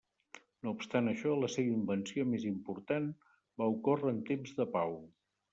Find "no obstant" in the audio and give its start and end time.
0.67-1.09